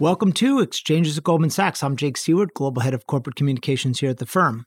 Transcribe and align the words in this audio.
Welcome 0.00 0.32
to 0.32 0.60
Exchanges 0.60 1.18
at 1.18 1.24
Goldman 1.24 1.50
Sachs. 1.50 1.82
I'm 1.82 1.94
Jake 1.94 2.16
Siewert, 2.16 2.54
Global 2.54 2.80
Head 2.80 2.94
of 2.94 3.06
Corporate 3.06 3.36
Communications 3.36 4.00
here 4.00 4.08
at 4.08 4.16
the 4.16 4.24
firm. 4.24 4.64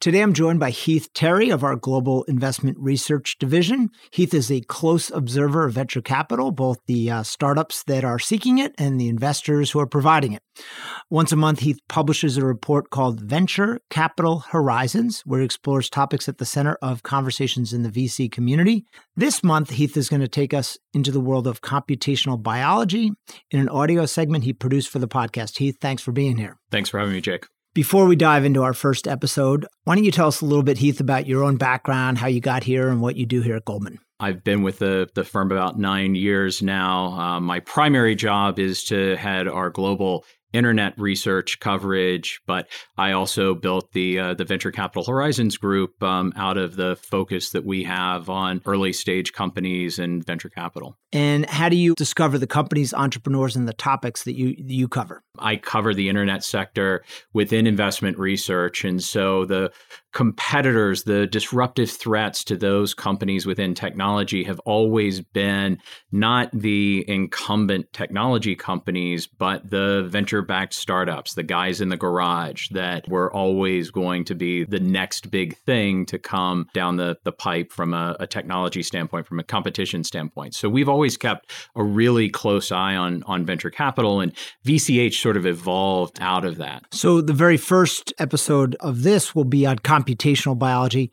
Today 0.00 0.20
I'm 0.20 0.34
joined 0.34 0.60
by 0.60 0.70
Heath 0.70 1.08
Terry 1.14 1.50
of 1.50 1.64
our 1.64 1.76
Global 1.76 2.24
Investment 2.24 2.76
Research 2.78 3.38
Division. 3.38 3.90
Heath 4.10 4.34
is 4.34 4.50
a 4.50 4.60
close 4.62 5.10
observer 5.10 5.64
of 5.64 5.72
venture 5.72 6.02
capital, 6.02 6.50
both 6.50 6.78
the 6.86 7.10
uh, 7.10 7.22
startups 7.22 7.84
that 7.84 8.04
are 8.04 8.18
seeking 8.18 8.58
it 8.58 8.74
and 8.76 9.00
the 9.00 9.08
investors 9.08 9.70
who 9.70 9.80
are 9.80 9.86
providing 9.86 10.32
it. 10.32 10.42
Once 11.08 11.32
a 11.32 11.36
month, 11.36 11.60
Heath 11.60 11.78
publishes 11.88 12.36
a 12.36 12.44
report 12.44 12.90
called 12.90 13.20
Venture 13.20 13.80
Capital 13.88 14.40
Horizons, 14.40 15.22
where 15.24 15.40
he 15.40 15.46
explores 15.46 15.88
topics 15.88 16.28
at 16.28 16.38
the 16.38 16.44
center 16.44 16.76
of 16.82 17.02
conversations 17.02 17.72
in 17.72 17.82
the 17.82 17.90
VC 17.90 18.30
community. 18.30 18.84
This 19.16 19.42
month, 19.42 19.70
Heath 19.70 19.96
is 19.96 20.08
going 20.08 20.22
to 20.22 20.28
take 20.28 20.52
us 20.52 20.76
into 20.92 21.12
the 21.12 21.20
world 21.20 21.46
of 21.46 21.62
computational 21.62 22.42
biology 22.42 23.12
in 23.50 23.60
an 23.60 23.68
audio 23.68 24.06
segment 24.06 24.44
he 24.44 24.52
produced 24.52 24.90
for 24.90 24.98
the 24.98 25.08
podcast. 25.08 25.58
Heath, 25.58 25.78
thanks 25.80 26.02
for 26.02 26.12
being 26.12 26.36
here. 26.36 26.58
Thanks 26.70 26.90
for 26.90 26.98
having 26.98 27.14
me, 27.14 27.20
Jake. 27.20 27.46
Before 27.74 28.06
we 28.06 28.14
dive 28.14 28.44
into 28.44 28.62
our 28.62 28.72
first 28.72 29.08
episode, 29.08 29.66
why 29.82 29.96
don't 29.96 30.04
you 30.04 30.12
tell 30.12 30.28
us 30.28 30.40
a 30.40 30.44
little 30.44 30.62
bit, 30.62 30.78
Heath, 30.78 31.00
about 31.00 31.26
your 31.26 31.42
own 31.42 31.56
background, 31.56 32.18
how 32.18 32.28
you 32.28 32.40
got 32.40 32.62
here, 32.62 32.88
and 32.88 33.00
what 33.00 33.16
you 33.16 33.26
do 33.26 33.42
here 33.42 33.56
at 33.56 33.64
Goldman? 33.64 33.98
I've 34.20 34.44
been 34.44 34.62
with 34.62 34.78
the, 34.78 35.08
the 35.16 35.24
firm 35.24 35.50
about 35.50 35.76
nine 35.76 36.14
years 36.14 36.62
now. 36.62 37.06
Uh, 37.06 37.40
my 37.40 37.58
primary 37.58 38.14
job 38.14 38.60
is 38.60 38.84
to 38.84 39.16
head 39.16 39.48
our 39.48 39.70
global 39.70 40.24
internet 40.52 40.96
research 40.96 41.58
coverage, 41.58 42.40
but 42.46 42.68
I 42.96 43.10
also 43.10 43.54
built 43.56 43.90
the 43.92 44.20
uh, 44.20 44.34
the 44.34 44.44
Venture 44.44 44.70
Capital 44.70 45.04
Horizons 45.04 45.56
group 45.56 46.00
um, 46.00 46.32
out 46.36 46.56
of 46.56 46.76
the 46.76 46.94
focus 46.94 47.50
that 47.50 47.64
we 47.64 47.82
have 47.82 48.30
on 48.30 48.62
early 48.64 48.92
stage 48.92 49.32
companies 49.32 49.98
and 49.98 50.24
venture 50.24 50.48
capital. 50.48 50.96
And 51.14 51.46
how 51.46 51.68
do 51.68 51.76
you 51.76 51.94
discover 51.94 52.38
the 52.38 52.46
companies, 52.48 52.92
entrepreneurs, 52.92 53.54
and 53.54 53.68
the 53.68 53.72
topics 53.72 54.24
that 54.24 54.34
you 54.34 54.56
you 54.58 54.88
cover? 54.88 55.22
I 55.38 55.56
cover 55.56 55.94
the 55.94 56.08
internet 56.08 56.42
sector 56.42 57.04
within 57.32 57.68
investment 57.68 58.18
research, 58.18 58.84
and 58.84 59.02
so 59.02 59.44
the 59.44 59.70
competitors, 60.14 61.02
the 61.02 61.26
disruptive 61.26 61.90
threats 61.90 62.44
to 62.44 62.56
those 62.56 62.94
companies 62.94 63.46
within 63.46 63.74
technology 63.74 64.44
have 64.44 64.60
always 64.60 65.20
been 65.20 65.78
not 66.12 66.50
the 66.52 67.04
incumbent 67.08 67.92
technology 67.92 68.54
companies, 68.54 69.26
but 69.26 69.68
the 69.68 70.06
venture 70.08 70.40
backed 70.40 70.72
startups, 70.72 71.34
the 71.34 71.42
guys 71.42 71.80
in 71.80 71.88
the 71.88 71.96
garage 71.96 72.68
that 72.68 73.06
were 73.08 73.32
always 73.32 73.90
going 73.90 74.24
to 74.24 74.36
be 74.36 74.64
the 74.64 74.80
next 74.80 75.32
big 75.32 75.56
thing 75.58 76.06
to 76.06 76.18
come 76.18 76.68
down 76.72 76.96
the, 76.96 77.16
the 77.24 77.32
pipe 77.32 77.72
from 77.72 77.92
a, 77.92 78.16
a 78.20 78.26
technology 78.26 78.84
standpoint, 78.84 79.26
from 79.26 79.40
a 79.40 79.44
competition 79.44 80.04
standpoint. 80.04 80.54
So 80.54 80.68
we've 80.68 80.88
always 80.88 81.03
kept 81.16 81.50
a 81.76 81.84
really 81.84 82.28
close 82.28 82.72
eye 82.72 82.96
on, 82.96 83.22
on 83.24 83.44
venture 83.44 83.70
capital, 83.70 84.20
and 84.20 84.32
VCH 84.64 85.14
sort 85.14 85.36
of 85.36 85.46
evolved 85.46 86.18
out 86.20 86.44
of 86.44 86.56
that. 86.56 86.84
So 86.90 87.20
the 87.20 87.32
very 87.32 87.56
first 87.56 88.12
episode 88.18 88.76
of 88.80 89.02
this 89.02 89.34
will 89.34 89.44
be 89.44 89.66
on 89.66 89.78
computational 89.78 90.58
biology. 90.58 91.12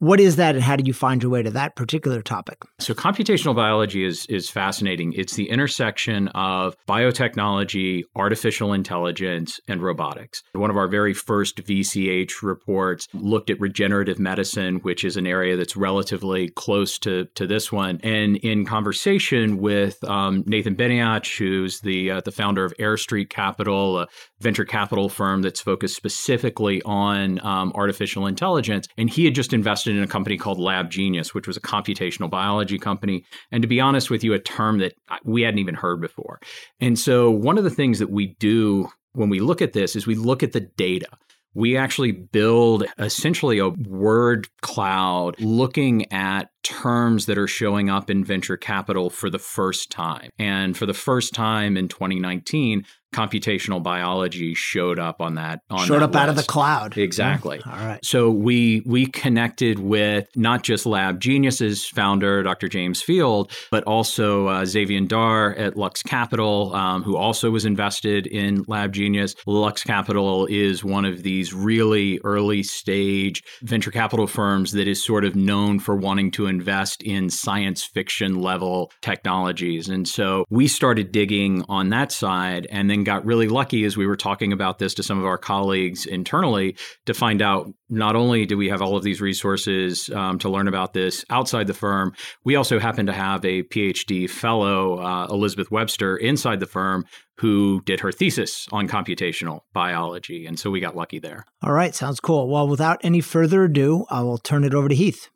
What 0.00 0.18
is 0.18 0.36
that, 0.36 0.54
and 0.54 0.64
how 0.64 0.76
did 0.76 0.86
you 0.86 0.94
find 0.94 1.22
your 1.22 1.30
way 1.30 1.42
to 1.42 1.50
that 1.50 1.76
particular 1.76 2.22
topic? 2.22 2.62
So, 2.78 2.94
computational 2.94 3.54
biology 3.54 4.02
is 4.02 4.24
is 4.30 4.48
fascinating. 4.48 5.12
It's 5.12 5.34
the 5.34 5.50
intersection 5.50 6.28
of 6.28 6.74
biotechnology, 6.88 8.04
artificial 8.16 8.72
intelligence, 8.72 9.60
and 9.68 9.82
robotics. 9.82 10.42
One 10.54 10.70
of 10.70 10.78
our 10.78 10.88
very 10.88 11.12
first 11.12 11.58
VCH 11.58 12.40
reports 12.42 13.08
looked 13.12 13.50
at 13.50 13.60
regenerative 13.60 14.18
medicine, 14.18 14.76
which 14.76 15.04
is 15.04 15.18
an 15.18 15.26
area 15.26 15.58
that's 15.58 15.76
relatively 15.76 16.48
close 16.48 16.98
to 17.00 17.26
to 17.34 17.46
this 17.46 17.70
one. 17.70 18.00
And 18.02 18.38
in 18.38 18.64
conversation 18.64 19.58
with 19.58 20.02
um, 20.04 20.44
Nathan 20.46 20.76
Benaich, 20.76 21.36
who's 21.36 21.80
the 21.80 22.10
uh, 22.10 22.20
the 22.24 22.32
founder 22.32 22.64
of 22.64 22.72
Air 22.78 22.96
Street 22.96 23.28
Capital, 23.28 23.98
a 23.98 24.08
venture 24.40 24.64
capital 24.64 25.10
firm 25.10 25.42
that's 25.42 25.60
focused 25.60 25.94
specifically 25.94 26.80
on 26.86 27.38
um, 27.44 27.70
artificial 27.74 28.26
intelligence, 28.26 28.88
and 28.96 29.10
he 29.10 29.26
had 29.26 29.34
just 29.34 29.52
invested 29.52 29.89
invested 29.90 29.98
in 29.98 30.02
a 30.02 30.12
company 30.12 30.36
called 30.36 30.58
Lab 30.58 30.90
Genius, 30.90 31.34
which 31.34 31.46
was 31.46 31.56
a 31.56 31.60
computational 31.60 32.30
biology 32.30 32.78
company. 32.78 33.24
And 33.50 33.62
to 33.62 33.68
be 33.68 33.80
honest 33.80 34.10
with 34.10 34.24
you, 34.24 34.32
a 34.32 34.38
term 34.38 34.78
that 34.78 34.94
we 35.24 35.42
hadn't 35.42 35.60
even 35.60 35.74
heard 35.74 36.00
before. 36.00 36.40
And 36.80 36.98
so 36.98 37.30
one 37.30 37.58
of 37.58 37.64
the 37.64 37.70
things 37.70 37.98
that 37.98 38.10
we 38.10 38.34
do 38.38 38.88
when 39.12 39.28
we 39.28 39.40
look 39.40 39.60
at 39.60 39.72
this 39.72 39.96
is 39.96 40.06
we 40.06 40.14
look 40.14 40.42
at 40.42 40.52
the 40.52 40.60
data. 40.60 41.08
We 41.52 41.76
actually 41.76 42.12
build 42.12 42.84
essentially 42.98 43.58
a 43.58 43.70
word 43.70 44.46
cloud 44.60 45.40
looking 45.40 46.10
at 46.12 46.50
terms 46.62 47.26
that 47.26 47.38
are 47.38 47.48
showing 47.48 47.90
up 47.90 48.10
in 48.10 48.24
venture 48.24 48.56
capital 48.56 49.10
for 49.10 49.30
the 49.30 49.38
first 49.38 49.90
time. 49.90 50.30
And 50.38 50.76
for 50.76 50.86
the 50.86 50.94
first 50.94 51.34
time 51.34 51.76
in 51.76 51.88
2019, 51.88 52.84
computational 53.12 53.82
biology 53.82 54.54
showed 54.54 54.98
up 54.98 55.20
on 55.20 55.34
that 55.34 55.60
on 55.68 55.84
showed 55.84 55.94
that 55.94 56.02
up 56.04 56.14
list. 56.14 56.22
out 56.22 56.28
of 56.28 56.36
the 56.36 56.44
cloud 56.44 56.96
exactly 56.96 57.60
all 57.66 57.72
right 57.72 57.98
so 58.04 58.30
we 58.30 58.82
we 58.86 59.04
connected 59.04 59.80
with 59.80 60.28
not 60.36 60.62
just 60.62 60.86
lab 60.86 61.18
genius's 61.18 61.84
founder 61.86 62.44
dr 62.44 62.68
james 62.68 63.02
field 63.02 63.50
but 63.72 63.82
also 63.82 64.46
uh, 64.46 64.62
zavain 64.62 65.08
dar 65.08 65.56
at 65.56 65.76
lux 65.76 66.04
capital 66.04 66.72
um, 66.76 67.02
who 67.02 67.16
also 67.16 67.50
was 67.50 67.64
invested 67.64 68.28
in 68.28 68.64
lab 68.68 68.92
genius 68.92 69.34
lux 69.44 69.82
capital 69.82 70.46
is 70.46 70.84
one 70.84 71.04
of 71.04 71.24
these 71.24 71.52
really 71.52 72.20
early 72.22 72.62
stage 72.62 73.42
venture 73.62 73.90
capital 73.90 74.28
firms 74.28 74.70
that 74.70 74.86
is 74.86 75.02
sort 75.02 75.24
of 75.24 75.34
known 75.34 75.80
for 75.80 75.96
wanting 75.96 76.30
to 76.30 76.46
invest 76.50 77.02
in 77.02 77.30
science 77.30 77.82
fiction 77.84 78.42
level 78.42 78.92
technologies 79.00 79.88
and 79.88 80.06
so 80.06 80.44
we 80.50 80.68
started 80.68 81.12
digging 81.12 81.64
on 81.68 81.88
that 81.88 82.12
side 82.12 82.66
and 82.70 82.90
then 82.90 83.04
got 83.04 83.24
really 83.24 83.48
lucky 83.48 83.84
as 83.84 83.96
we 83.96 84.06
were 84.06 84.16
talking 84.16 84.52
about 84.52 84.78
this 84.78 84.92
to 84.92 85.02
some 85.02 85.18
of 85.18 85.24
our 85.24 85.38
colleagues 85.38 86.04
internally 86.04 86.76
to 87.06 87.14
find 87.14 87.40
out 87.40 87.72
not 87.90 88.16
only 88.16 88.46
do 88.46 88.56
we 88.56 88.68
have 88.68 88.80
all 88.80 88.96
of 88.96 89.02
these 89.02 89.20
resources 89.20 90.08
um, 90.10 90.38
to 90.38 90.48
learn 90.48 90.68
about 90.68 90.92
this 90.92 91.24
outside 91.28 91.66
the 91.66 91.74
firm, 91.74 92.14
we 92.44 92.54
also 92.54 92.78
happen 92.78 93.06
to 93.06 93.12
have 93.12 93.44
a 93.44 93.62
PhD 93.64 94.30
fellow, 94.30 94.98
uh, 94.98 95.26
Elizabeth 95.28 95.70
Webster, 95.70 96.16
inside 96.16 96.60
the 96.60 96.66
firm 96.66 97.04
who 97.38 97.80
did 97.86 98.00
her 98.00 98.12
thesis 98.12 98.68
on 98.70 98.86
computational 98.86 99.60
biology. 99.72 100.46
And 100.46 100.58
so 100.58 100.70
we 100.70 100.78
got 100.78 100.94
lucky 100.94 101.18
there. 101.18 101.44
All 101.62 101.72
right, 101.72 101.94
sounds 101.94 102.20
cool. 102.20 102.48
Well, 102.48 102.68
without 102.68 103.00
any 103.02 103.20
further 103.20 103.64
ado, 103.64 104.06
I 104.10 104.22
will 104.22 104.38
turn 104.38 104.64
it 104.64 104.74
over 104.74 104.88
to 104.88 104.94
Heath. 104.94 105.30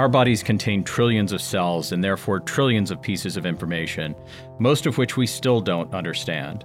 Our 0.00 0.08
bodies 0.08 0.42
contain 0.42 0.82
trillions 0.82 1.30
of 1.30 1.42
cells 1.42 1.92
and 1.92 2.02
therefore 2.02 2.40
trillions 2.40 2.90
of 2.90 3.02
pieces 3.02 3.36
of 3.36 3.44
information, 3.44 4.14
most 4.58 4.86
of 4.86 4.96
which 4.96 5.18
we 5.18 5.26
still 5.26 5.60
don't 5.60 5.92
understand. 5.92 6.64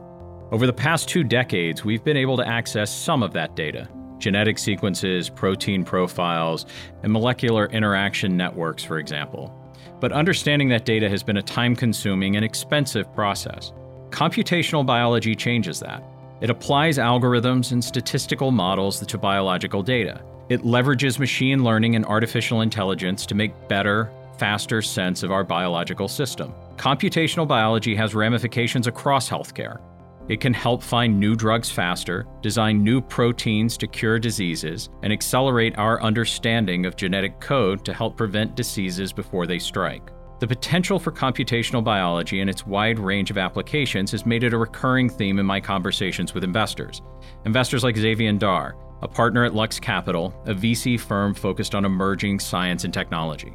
Over 0.54 0.66
the 0.66 0.72
past 0.72 1.10
two 1.10 1.22
decades, 1.22 1.84
we've 1.84 2.02
been 2.02 2.16
able 2.16 2.38
to 2.38 2.48
access 2.48 2.90
some 2.90 3.22
of 3.22 3.34
that 3.34 3.54
data 3.54 3.90
genetic 4.20 4.58
sequences, 4.58 5.28
protein 5.28 5.84
profiles, 5.84 6.66
and 7.04 7.12
molecular 7.12 7.66
interaction 7.72 8.38
networks, 8.38 8.86
for 8.86 9.00
example. 9.00 9.54
But 10.00 10.14
understanding 10.14 10.70
that 10.70 10.86
data 10.86 11.10
has 11.10 11.22
been 11.22 11.36
a 11.36 11.42
time 11.42 11.76
consuming 11.76 12.38
and 12.38 12.46
expensive 12.46 13.14
process. 13.14 13.74
Computational 14.12 14.86
biology 14.86 15.36
changes 15.36 15.82
that. 15.82 16.02
It 16.40 16.50
applies 16.50 16.98
algorithms 16.98 17.74
and 17.74 17.84
statistical 17.84 18.52
models 18.52 19.06
to 19.06 19.18
biological 19.18 19.84
data. 19.84 20.24
It 20.48 20.62
leverages 20.62 21.18
machine 21.18 21.64
learning 21.64 21.96
and 21.96 22.06
artificial 22.06 22.62
intelligence 22.62 23.26
to 23.26 23.36
make 23.36 23.68
better, 23.68 24.12
faster 24.38 24.82
sense 24.82 25.24
of 25.24 25.32
our 25.32 25.44
biological 25.44 26.08
system. 26.08 26.54
Computational 26.78 27.48
biology 27.48 27.96
has 27.96 28.14
ramifications 28.14 28.86
across 28.86 29.28
healthcare. 29.28 29.80
It 30.28 30.42
can 30.42 30.54
help 30.54 30.84
find 30.84 31.20
new 31.20 31.36
drugs 31.36 31.72
faster, 31.72 32.28
design 32.42 32.84
new 32.84 33.02
proteins 33.02 33.76
to 33.78 33.88
cure 33.88 34.20
diseases, 34.20 34.90
and 35.02 35.12
accelerate 35.12 35.78
our 35.80 36.02
understanding 36.04 36.86
of 36.86 36.96
genetic 36.96 37.40
code 37.40 37.84
to 37.86 37.94
help 37.94 38.16
prevent 38.16 38.56
diseases 38.56 39.12
before 39.12 39.48
they 39.48 39.60
strike. 39.60 40.12
The 40.40 40.48
potential 40.48 41.00
for 41.00 41.12
computational 41.12 41.84
biology 41.84 42.42
and 42.42 42.50
its 42.50 42.68
wide 42.68 43.00
range 43.00 43.32
of 43.32 43.38
applications 43.38 44.12
has 44.12 44.26
made 44.26 44.44
it 44.44 44.54
a 44.54 44.58
recurring 44.58 45.10
theme 45.10 45.40
in 45.40 45.46
my 45.46 45.60
conversations 45.60 46.34
with 46.34 46.44
investors. 46.44 47.02
Investors 47.46 47.84
like 47.84 47.96
Zavain 47.96 48.38
Dar, 48.38 48.76
a 49.06 49.08
partner 49.08 49.46
at 49.46 49.54
Lux 49.54 49.80
Capital, 49.80 50.34
a 50.48 50.54
VC 50.56 51.00
firm 51.00 51.36
focused 51.36 51.76
on 51.76 51.86
emerging 51.86 52.40
science 52.40 52.84
and 52.84 52.92
technology. 52.92 53.54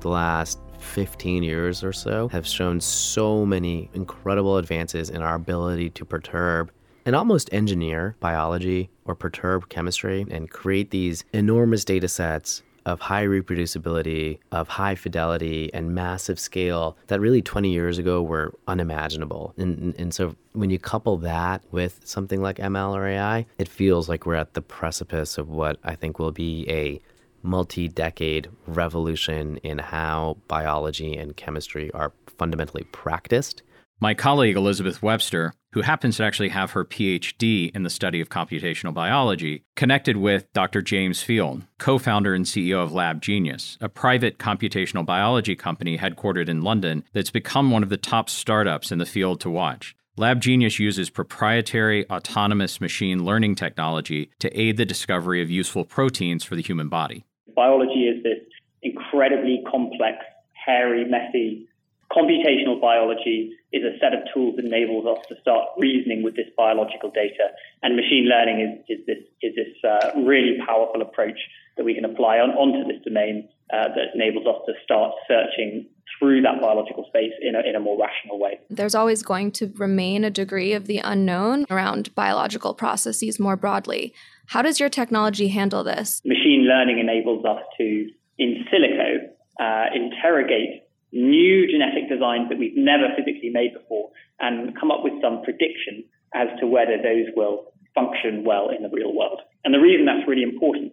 The 0.00 0.10
last 0.10 0.60
15 0.80 1.42
years 1.42 1.82
or 1.82 1.94
so 1.94 2.28
have 2.28 2.46
shown 2.46 2.78
so 2.78 3.46
many 3.46 3.88
incredible 3.94 4.58
advances 4.58 5.08
in 5.08 5.22
our 5.22 5.34
ability 5.34 5.88
to 5.90 6.04
perturb 6.04 6.70
and 7.06 7.16
almost 7.16 7.48
engineer 7.52 8.16
biology 8.20 8.90
or 9.06 9.14
perturb 9.14 9.70
chemistry 9.70 10.26
and 10.30 10.50
create 10.50 10.90
these 10.90 11.24
enormous 11.32 11.86
data 11.86 12.06
sets 12.06 12.62
of 12.86 13.00
high 13.00 13.24
reproducibility, 13.24 14.38
of 14.50 14.68
high 14.68 14.94
fidelity, 14.94 15.72
and 15.72 15.94
massive 15.94 16.38
scale 16.38 16.96
that 17.06 17.20
really 17.20 17.42
20 17.42 17.70
years 17.70 17.98
ago 17.98 18.22
were 18.22 18.54
unimaginable. 18.66 19.54
And, 19.56 19.94
and 19.98 20.14
so 20.14 20.34
when 20.52 20.70
you 20.70 20.78
couple 20.78 21.16
that 21.18 21.62
with 21.70 22.00
something 22.04 22.40
like 22.42 22.56
ML 22.58 22.94
or 22.94 23.06
AI, 23.06 23.46
it 23.58 23.68
feels 23.68 24.08
like 24.08 24.26
we're 24.26 24.34
at 24.34 24.54
the 24.54 24.62
precipice 24.62 25.38
of 25.38 25.48
what 25.48 25.78
I 25.84 25.94
think 25.94 26.18
will 26.18 26.32
be 26.32 26.66
a 26.68 27.00
multi 27.42 27.88
decade 27.88 28.48
revolution 28.66 29.56
in 29.58 29.78
how 29.78 30.36
biology 30.48 31.16
and 31.16 31.36
chemistry 31.36 31.90
are 31.92 32.12
fundamentally 32.38 32.84
practiced 32.92 33.62
My 34.02 34.14
colleague 34.14 34.56
Elizabeth 34.56 35.00
Webster, 35.00 35.54
who 35.74 35.82
happens 35.82 36.16
to 36.16 36.24
actually 36.24 36.48
have 36.48 36.72
her 36.72 36.84
PhD 36.84 37.70
in 37.72 37.84
the 37.84 37.88
study 37.88 38.20
of 38.20 38.30
computational 38.30 38.92
biology, 38.92 39.62
connected 39.76 40.16
with 40.16 40.52
Dr. 40.52 40.82
James 40.82 41.22
Field, 41.22 41.62
co 41.78 41.98
founder 41.98 42.34
and 42.34 42.44
CEO 42.44 42.82
of 42.82 42.90
Lab 42.92 43.22
Genius, 43.22 43.78
a 43.80 43.88
private 43.88 44.38
computational 44.38 45.06
biology 45.06 45.54
company 45.54 45.98
headquartered 45.98 46.48
in 46.48 46.62
London 46.62 47.04
that's 47.12 47.30
become 47.30 47.70
one 47.70 47.84
of 47.84 47.90
the 47.90 47.96
top 47.96 48.28
startups 48.28 48.90
in 48.90 48.98
the 48.98 49.06
field 49.06 49.38
to 49.42 49.48
watch. 49.48 49.94
Lab 50.16 50.40
Genius 50.40 50.80
uses 50.80 51.08
proprietary 51.08 52.04
autonomous 52.10 52.80
machine 52.80 53.24
learning 53.24 53.54
technology 53.54 54.32
to 54.40 54.50
aid 54.60 54.78
the 54.78 54.84
discovery 54.84 55.40
of 55.40 55.48
useful 55.48 55.84
proteins 55.84 56.42
for 56.42 56.56
the 56.56 56.62
human 56.62 56.88
body. 56.88 57.24
Biology 57.54 58.08
is 58.08 58.20
this 58.24 58.40
incredibly 58.82 59.62
complex, 59.70 60.16
hairy, 60.54 61.04
messy 61.04 61.68
computational 62.10 62.80
biology 62.80 63.52
is 63.72 63.82
a 63.82 63.98
set 63.98 64.12
of 64.12 64.20
tools 64.32 64.56
that 64.56 64.64
enables 64.64 65.06
us 65.06 65.24
to 65.28 65.34
start 65.40 65.68
reasoning 65.78 66.22
with 66.22 66.36
this 66.36 66.48
biological 66.56 67.10
data. 67.10 67.48
And 67.82 67.96
machine 67.96 68.28
learning 68.28 68.84
is, 68.88 68.98
is 68.98 69.06
this, 69.06 69.18
is 69.40 69.54
this 69.54 69.74
uh, 69.82 70.12
really 70.20 70.58
powerful 70.66 71.02
approach 71.02 71.38
that 71.76 71.84
we 71.84 71.94
can 71.94 72.04
apply 72.04 72.38
on, 72.38 72.50
onto 72.50 72.86
this 72.92 73.02
domain 73.02 73.48
uh, 73.72 73.88
that 73.88 74.14
enables 74.14 74.46
us 74.46 74.60
to 74.66 74.72
start 74.84 75.12
searching 75.26 75.86
through 76.18 76.42
that 76.42 76.60
biological 76.60 77.06
space 77.08 77.32
in 77.40 77.54
a, 77.54 77.60
in 77.60 77.74
a 77.74 77.80
more 77.80 77.98
rational 77.98 78.38
way. 78.38 78.60
There's 78.68 78.94
always 78.94 79.22
going 79.22 79.52
to 79.52 79.72
remain 79.76 80.24
a 80.24 80.30
degree 80.30 80.74
of 80.74 80.86
the 80.86 80.98
unknown 80.98 81.64
around 81.70 82.14
biological 82.14 82.74
processes 82.74 83.40
more 83.40 83.56
broadly. 83.56 84.12
How 84.46 84.60
does 84.60 84.78
your 84.78 84.90
technology 84.90 85.48
handle 85.48 85.82
this? 85.82 86.20
Machine 86.24 86.66
learning 86.68 86.98
enables 86.98 87.44
us 87.46 87.62
to, 87.78 88.10
in 88.38 88.64
silico, 88.70 89.30
uh, 89.58 89.86
interrogate 89.94 90.82
new 91.12 91.68
genetic 91.68 92.08
designs 92.08 92.48
that 92.48 92.58
we've 92.58 92.76
never 92.76 93.12
physically 93.16 93.50
made 93.52 93.72
before 93.74 94.10
and 94.40 94.78
come 94.80 94.90
up 94.90 95.04
with 95.04 95.12
some 95.20 95.42
prediction 95.44 96.04
as 96.34 96.48
to 96.60 96.66
whether 96.66 96.96
those 96.96 97.28
will 97.36 97.72
function 97.94 98.44
well 98.44 98.70
in 98.70 98.82
the 98.82 98.88
real 98.88 99.14
world. 99.14 99.40
And 99.64 99.74
the 99.74 99.78
reason 99.78 100.06
that's 100.06 100.26
really 100.26 100.42
important 100.42 100.92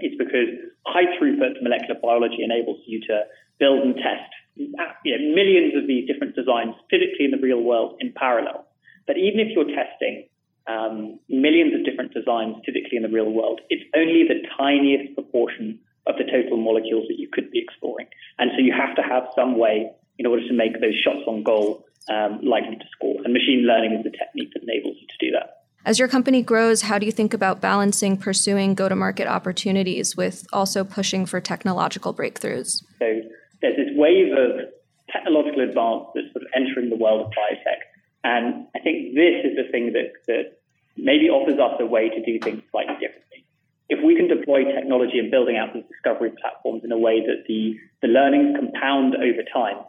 is 0.00 0.12
because 0.18 0.48
high 0.86 1.08
throughput 1.16 1.60
molecular 1.62 2.00
biology 2.00 2.40
enables 2.42 2.80
you 2.86 3.00
to 3.08 3.22
build 3.60 3.84
and 3.84 3.94
test 3.96 4.32
you 4.56 4.72
know, 4.72 5.34
millions 5.34 5.76
of 5.76 5.86
these 5.86 6.08
different 6.08 6.34
designs 6.34 6.74
physically 6.90 7.28
in 7.28 7.30
the 7.30 7.40
real 7.40 7.60
world 7.60 7.96
in 8.00 8.12
parallel. 8.16 8.66
But 9.06 9.16
even 9.18 9.40
if 9.40 9.52
you're 9.54 9.68
testing 9.68 10.28
um, 10.66 11.20
millions 11.28 11.74
of 11.74 11.84
different 11.84 12.12
designs 12.12 12.56
physically 12.64 12.96
in 12.96 13.02
the 13.02 13.12
real 13.12 13.30
world, 13.30 13.60
it's 13.68 13.84
only 13.94 14.24
the 14.26 14.42
tiniest 14.56 15.14
proportion 15.14 15.78
of 16.06 16.16
the 16.16 16.24
total 16.24 16.56
molecules 16.56 17.06
that 17.08 17.18
you 17.18 17.28
could 17.32 17.50
be 17.50 17.58
exploring. 17.58 18.06
And 18.38 18.50
so 18.54 18.62
you 18.62 18.72
have 18.72 18.94
to 18.96 19.02
have 19.02 19.24
some 19.34 19.58
way 19.58 19.90
in 20.18 20.26
order 20.26 20.46
to 20.46 20.54
make 20.54 20.80
those 20.80 20.94
shots 21.02 21.26
on 21.26 21.42
goal 21.42 21.84
um, 22.08 22.40
likely 22.42 22.76
to 22.76 22.84
score. 22.92 23.16
And 23.24 23.32
machine 23.32 23.66
learning 23.66 23.92
is 23.98 24.04
the 24.04 24.10
technique 24.10 24.50
that 24.54 24.62
enables 24.62 24.96
you 25.00 25.06
to 25.06 25.26
do 25.26 25.32
that. 25.32 25.66
As 25.84 25.98
your 25.98 26.08
company 26.08 26.42
grows, 26.42 26.82
how 26.82 26.98
do 26.98 27.06
you 27.06 27.12
think 27.12 27.32
about 27.32 27.60
balancing 27.60 28.16
pursuing 28.16 28.74
go 28.74 28.88
to 28.88 28.96
market 28.96 29.28
opportunities 29.28 30.16
with 30.16 30.44
also 30.52 30.82
pushing 30.82 31.26
for 31.26 31.40
technological 31.40 32.12
breakthroughs? 32.12 32.82
So 32.98 33.20
there's 33.62 33.76
this 33.76 33.94
wave 33.94 34.32
of 34.32 34.66
technological 35.12 35.62
advance 35.62 36.06
that's 36.14 36.32
sort 36.32 36.42
of 36.42 36.50
entering 36.54 36.90
the 36.90 36.96
world 36.96 37.26
of 37.26 37.30
biotech. 37.30 37.86
And 38.24 38.66
I 38.74 38.80
think 38.80 39.14
this 39.14 39.44
is 39.44 39.56
the 39.56 39.70
thing 39.70 39.92
that, 39.92 40.10
that 40.26 40.58
maybe 40.96 41.28
offers 41.28 41.58
us 41.58 41.78
a 41.78 41.86
way 41.86 42.08
to 42.08 42.20
do 42.24 42.40
things 42.40 42.62
slightly 42.72 42.94
differently 42.94 43.25
if 43.88 44.04
we 44.04 44.16
can 44.16 44.28
deploy 44.28 44.64
technology 44.64 45.18
and 45.18 45.30
building 45.30 45.56
out 45.56 45.72
these 45.72 45.84
discovery 45.90 46.32
platforms 46.40 46.82
in 46.84 46.92
a 46.92 46.98
way 46.98 47.20
that 47.20 47.44
the, 47.46 47.78
the 48.02 48.08
learnings 48.08 48.56
compound 48.58 49.14
over 49.14 49.42
time, 49.52 49.84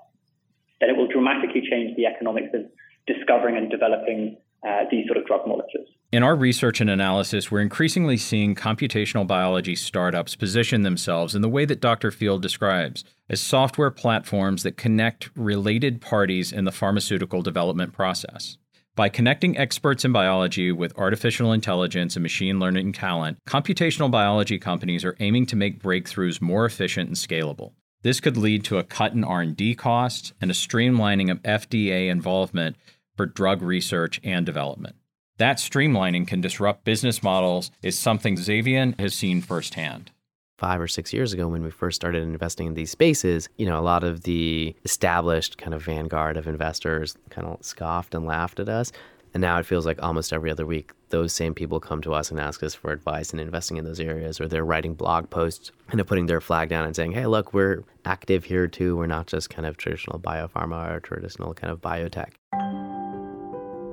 then 0.80 0.90
it 0.90 0.98
will 0.98 1.08
dramatically 1.08 1.62
change 1.70 1.96
the 1.96 2.06
economics 2.06 2.54
of 2.54 2.62
discovering 3.08 3.58
and 3.58 3.72
developing 3.72 4.38
uh, 4.68 4.84
these 4.92 5.06
sort 5.08 5.18
of 5.18 5.26
drug 5.26 5.48
molecules. 5.48 5.88
In 6.12 6.24
our 6.24 6.36
research 6.36 6.80
and 6.80 6.90
analysis, 6.90 7.52
we're 7.52 7.62
increasingly 7.62 8.18
seeing 8.18 8.56
computational 8.56 9.28
biology 9.28 9.76
startups 9.76 10.36
position 10.36 10.84
themselves 10.84 11.36
in 11.36 11.42
the 11.42 11.50
way 11.50 11.66
that 11.66 11.82
Dr. 11.82 12.12
Field 12.12 12.42
describes 12.42 13.04
as 13.30 13.42
software 13.42 13.92
platforms 13.92 14.64
that 14.64 14.78
connect 14.78 15.30
related 15.36 16.02
parties 16.02 16.52
in 16.52 16.66
the 16.66 16.72
pharmaceutical 16.72 17.42
development 17.42 17.94
process. 17.94 18.58
By 18.98 19.10
connecting 19.10 19.56
experts 19.60 20.06
in 20.06 20.12
biology 20.12 20.72
with 20.72 20.98
artificial 20.98 21.54
intelligence 21.54 22.16
and 22.16 22.24
machine 22.24 22.60
learning 22.60 22.94
talent, 22.94 23.38
computational 23.48 24.10
biology 24.10 24.58
companies 24.58 25.06
are 25.06 25.16
aiming 25.20 25.46
to 25.48 25.56
make 25.56 25.84
breakthroughs 25.84 26.42
more 26.42 26.66
efficient 26.66 27.08
and 27.08 27.16
scalable. 27.16 27.74
This 28.02 28.20
could 28.20 28.38
lead 28.38 28.64
to 28.64 28.80
a 28.80 28.84
cut 28.84 29.14
in 29.14 29.24
R&D 29.24 29.76
costs 29.76 30.34
and 30.42 30.50
a 30.50 30.56
streamlining 30.56 31.30
of 31.30 31.44
FDA 31.44 32.10
involvement 32.10 32.76
for 33.16 33.28
drug 33.28 33.62
research 33.62 34.20
and 34.24 34.48
development. 34.48 34.96
That 35.38 35.58
streamlining 35.58 36.28
can 36.28 36.42
disrupt 36.42 36.84
business 36.84 37.22
models 37.22 37.70
is 37.84 38.00
something 38.00 38.36
Zavain 38.36 39.00
has 39.00 39.14
seen 39.14 39.44
firsthand 39.44 40.10
five 40.57 40.81
or 40.81 40.88
six 40.88 41.13
years 41.13 41.33
ago 41.33 41.48
when 41.48 41.63
we 41.63 41.69
first 41.69 41.95
started 41.95 42.24
investing 42.24 42.68
in 42.68 42.74
these 42.74 42.92
spaces, 42.92 43.48
you 43.57 43.65
know, 43.65 43.80
a 43.80 43.81
lot 43.81 44.04
of 44.04 44.24
the 44.24 44.75
established 44.86 45.57
kind 45.57 45.74
of 45.74 45.83
vanguard 45.83 46.36
of 46.36 46.48
investors 46.48 47.15
kind 47.30 47.48
of 47.48 47.63
scoffed 47.63 48.15
and 48.15 48.25
laughed 48.25 48.59
at 48.59 48.68
us. 48.68 48.92
And 49.33 49.42
now 49.42 49.59
it 49.59 49.65
feels 49.65 49.86
like 49.86 50.01
almost 50.01 50.33
every 50.33 50.50
other 50.50 50.65
week, 50.65 50.92
those 51.09 51.31
same 51.31 51.54
people 51.54 51.80
come 51.80 52.01
to 52.01 52.13
us 52.13 52.31
and 52.31 52.39
ask 52.39 52.63
us 52.63 52.74
for 52.74 52.92
advice 52.92 53.33
in 53.33 53.39
investing 53.39 53.77
in 53.77 53.86
those 53.86 54.00
areas, 54.00 54.42
or 54.42 54.48
they're 54.48 54.65
writing 54.65 54.95
blog 54.95 55.30
posts 55.30 55.71
and 55.89 56.06
putting 56.07 56.25
their 56.25 56.42
flag 56.42 56.69
down 56.69 56.86
and 56.86 56.95
saying, 56.95 57.12
hey, 57.12 57.27
look, 57.27 57.53
we're 57.53 57.83
active 58.06 58.45
here 58.45 58.68
too. 58.68 58.98
We're 58.98 59.06
not 59.06 59.27
just 59.27 59.50
kind 59.50 59.68
of 59.68 59.77
traditional 59.77 60.19
biopharma 60.19 60.92
or 60.92 61.00
traditional 61.01 61.53
kind 61.53 61.71
of 61.71 61.81
biotech. 61.81 62.31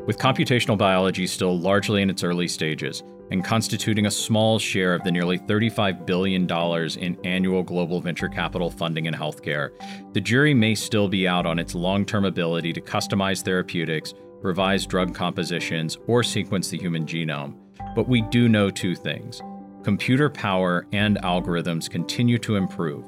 With 0.07 0.19
computational 0.19 0.79
biology 0.79 1.27
still 1.27 1.59
largely 1.59 2.01
in 2.01 2.11
its 2.11 2.25
early 2.25 2.49
stages 2.49 3.03
and 3.31 3.45
constituting 3.45 4.07
a 4.07 4.11
small 4.11 4.59
share 4.59 4.95
of 4.95 5.03
the 5.03 5.11
nearly 5.11 5.39
$35 5.39 6.07
billion 6.07 6.51
in 6.99 7.27
annual 7.27 7.63
global 7.63 8.01
venture 8.01 8.29
capital 8.29 8.71
funding 8.71 9.07
in 9.07 9.15
healthcare, 9.15 9.71
the 10.13 10.21
jury 10.21 10.55
may 10.55 10.75
still 10.75 11.09
be 11.09 11.27
out 11.27 11.47
on 11.47 11.59
its 11.59 11.75
long 11.75 12.05
term 12.05 12.25
ability 12.25 12.73
to 12.73 12.81
customize 12.81 13.43
therapeutics, 13.43 14.15
revise 14.43 14.87
drug 14.87 15.15
compositions, 15.15 15.99
or 16.07 16.23
sequence 16.23 16.69
the 16.69 16.79
human 16.79 17.07
genome. 17.07 17.57
But 17.95 18.09
we 18.09 18.23
do 18.23 18.49
know 18.49 18.71
two 18.71 18.95
things 18.95 19.43
computer 19.83 20.31
power 20.31 20.87
and 20.93 21.19
algorithms 21.19 21.91
continue 21.91 22.39
to 22.39 22.57
improve, 22.57 23.05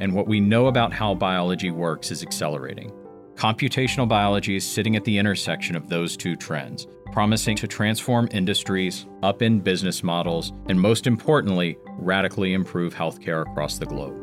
and 0.00 0.14
what 0.14 0.28
we 0.28 0.40
know 0.40 0.66
about 0.66 0.92
how 0.92 1.14
biology 1.14 1.70
works 1.70 2.10
is 2.10 2.22
accelerating. 2.22 2.92
Computational 3.34 4.08
biology 4.08 4.54
is 4.54 4.66
sitting 4.66 4.96
at 4.96 5.04
the 5.04 5.16
intersection 5.16 5.74
of 5.74 5.88
those 5.88 6.16
two 6.16 6.36
trends, 6.36 6.86
promising 7.12 7.56
to 7.56 7.66
transform 7.66 8.28
industries, 8.32 9.06
upend 9.22 9.64
business 9.64 10.02
models, 10.02 10.52
and 10.68 10.80
most 10.80 11.06
importantly, 11.06 11.76
radically 11.98 12.52
improve 12.54 12.94
healthcare 12.94 13.42
across 13.42 13.78
the 13.78 13.86
globe. 13.86 14.16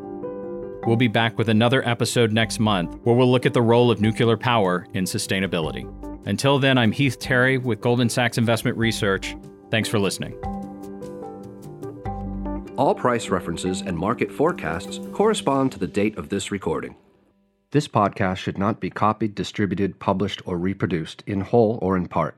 We'll 0.86 0.96
be 0.96 1.08
back 1.08 1.38
with 1.38 1.50
another 1.50 1.88
episode 1.88 2.32
next 2.32 2.60
month 2.60 2.98
where 3.04 3.16
we'll 3.16 3.32
look 3.32 3.46
at 3.46 3.54
the 3.54 3.62
role 3.62 3.92
of 3.92 4.00
nuclear 4.00 4.38
power 4.38 4.88
in 4.94 5.04
sustainability. 5.04 5.86
Until 6.28 6.60
then, 6.60 6.78
I'm 6.78 6.92
Heath 6.92 7.20
Terry 7.20 7.58
with 7.58 7.82
Goldman 7.82 8.10
Sachs 8.10 8.38
Investment 8.38 8.78
Research. 8.78 9.36
Thanks 9.70 9.90
for 9.90 10.00
listening. 10.00 10.34
All 12.78 12.94
price 12.96 13.30
references 13.30 13.82
and 13.82 13.98
market 13.98 14.32
forecasts 14.32 15.00
correspond 15.12 15.72
to 15.74 15.80
the 15.80 15.88
date 15.88 16.18
of 16.18 16.30
this 16.30 16.52
recording. 16.52 16.96
This 17.72 17.88
podcast 17.88 18.38
should 18.38 18.58
not 18.58 18.80
be 18.80 18.90
copied, 18.90 19.36
distributed, 19.36 20.00
published, 20.00 20.42
or 20.46 20.58
reproduced 20.58 21.22
in 21.28 21.42
whole 21.42 21.80
or 21.82 21.98
in 21.98 22.08
part. 22.08 22.38